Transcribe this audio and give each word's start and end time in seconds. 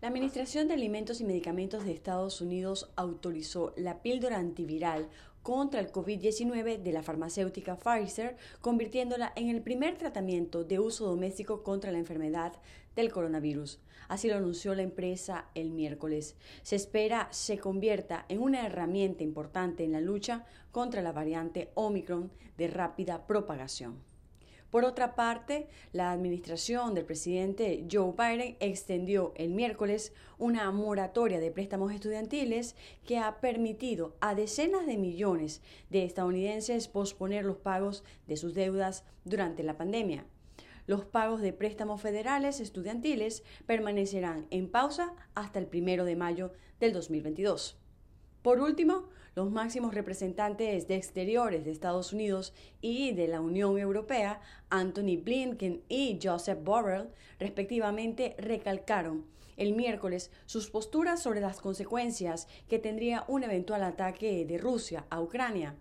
La 0.00 0.08
Administración 0.08 0.66
de 0.66 0.72
Alimentos 0.72 1.20
y 1.20 1.24
Medicamentos 1.24 1.84
de 1.84 1.92
Estados 1.92 2.40
Unidos 2.40 2.90
autorizó 2.96 3.74
la 3.76 4.00
píldora 4.00 4.38
antiviral 4.38 5.10
contra 5.42 5.78
el 5.78 5.92
COVID-19 5.92 6.78
de 6.78 6.92
la 6.92 7.02
farmacéutica 7.02 7.76
Pfizer, 7.76 8.38
convirtiéndola 8.62 9.30
en 9.36 9.50
el 9.50 9.60
primer 9.60 9.98
tratamiento 9.98 10.64
de 10.64 10.78
uso 10.78 11.04
doméstico 11.04 11.62
contra 11.62 11.92
la 11.92 11.98
enfermedad 11.98 12.54
del 12.96 13.12
coronavirus. 13.12 13.78
Así 14.08 14.28
lo 14.28 14.36
anunció 14.36 14.74
la 14.74 14.80
empresa 14.80 15.50
el 15.54 15.70
miércoles. 15.70 16.34
Se 16.62 16.76
espera 16.76 17.28
se 17.30 17.58
convierta 17.58 18.24
en 18.30 18.40
una 18.40 18.64
herramienta 18.64 19.22
importante 19.22 19.84
en 19.84 19.92
la 19.92 20.00
lucha 20.00 20.46
contra 20.72 21.02
la 21.02 21.12
variante 21.12 21.72
Omicron 21.74 22.32
de 22.56 22.68
rápida 22.68 23.26
propagación. 23.26 24.09
Por 24.70 24.84
otra 24.84 25.16
parte, 25.16 25.66
la 25.92 26.12
administración 26.12 26.94
del 26.94 27.04
presidente 27.04 27.86
Joe 27.90 28.12
Biden 28.16 28.56
extendió 28.60 29.32
el 29.36 29.50
miércoles 29.50 30.12
una 30.38 30.70
moratoria 30.70 31.40
de 31.40 31.50
préstamos 31.50 31.92
estudiantiles 31.92 32.76
que 33.04 33.18
ha 33.18 33.40
permitido 33.40 34.14
a 34.20 34.36
decenas 34.36 34.86
de 34.86 34.96
millones 34.96 35.60
de 35.90 36.04
estadounidenses 36.04 36.86
posponer 36.86 37.44
los 37.44 37.56
pagos 37.56 38.04
de 38.28 38.36
sus 38.36 38.54
deudas 38.54 39.04
durante 39.24 39.64
la 39.64 39.76
pandemia. 39.76 40.24
Los 40.86 41.04
pagos 41.04 41.40
de 41.40 41.52
préstamos 41.52 42.00
federales 42.00 42.60
estudiantiles 42.60 43.42
permanecerán 43.66 44.46
en 44.50 44.70
pausa 44.70 45.14
hasta 45.34 45.58
el 45.58 45.66
primero 45.66 46.04
de 46.04 46.14
mayo 46.14 46.52
del 46.78 46.92
2022. 46.92 47.76
Por 48.42 48.60
último, 48.60 49.08
los 49.34 49.50
máximos 49.50 49.94
representantes 49.94 50.88
de 50.88 50.96
Exteriores 50.96 51.64
de 51.64 51.70
Estados 51.70 52.14
Unidos 52.14 52.54
y 52.80 53.12
de 53.12 53.28
la 53.28 53.42
Unión 53.42 53.78
Europea, 53.78 54.40
Anthony 54.70 55.18
Blinken 55.22 55.82
y 55.88 56.18
Joseph 56.22 56.58
Borrell, 56.62 57.10
respectivamente, 57.38 58.34
recalcaron 58.38 59.26
el 59.58 59.74
miércoles 59.74 60.30
sus 60.46 60.70
posturas 60.70 61.22
sobre 61.22 61.42
las 61.42 61.60
consecuencias 61.60 62.48
que 62.66 62.78
tendría 62.78 63.24
un 63.28 63.44
eventual 63.44 63.82
ataque 63.82 64.46
de 64.46 64.56
Rusia 64.56 65.04
a 65.10 65.20
Ucrania. 65.20 65.76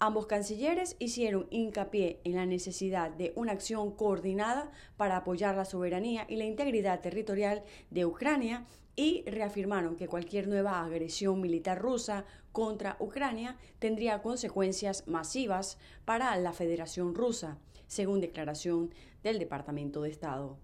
Ambos 0.00 0.26
cancilleres 0.26 0.96
hicieron 0.98 1.46
hincapié 1.50 2.20
en 2.24 2.34
la 2.34 2.46
necesidad 2.46 3.10
de 3.10 3.32
una 3.36 3.52
acción 3.52 3.92
coordinada 3.92 4.70
para 4.96 5.16
apoyar 5.16 5.56
la 5.56 5.64
soberanía 5.64 6.26
y 6.28 6.36
la 6.36 6.44
integridad 6.44 7.00
territorial 7.00 7.62
de 7.90 8.04
Ucrania 8.04 8.66
y 8.96 9.24
reafirmaron 9.26 9.96
que 9.96 10.08
cualquier 10.08 10.48
nueva 10.48 10.84
agresión 10.84 11.40
militar 11.40 11.80
rusa 11.80 12.24
contra 12.52 12.96
Ucrania 13.00 13.56
tendría 13.78 14.22
consecuencias 14.22 15.06
masivas 15.06 15.78
para 16.04 16.36
la 16.36 16.52
Federación 16.52 17.14
Rusa, 17.14 17.58
según 17.86 18.20
declaración 18.20 18.94
del 19.22 19.38
Departamento 19.38 20.02
de 20.02 20.10
Estado. 20.10 20.58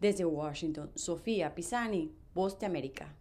Desde 0.00 0.24
Washington, 0.24 0.90
Sofía 0.94 1.54
Pisani, 1.54 2.14
Voz 2.34 2.58
de 2.58 2.66
América. 2.66 3.14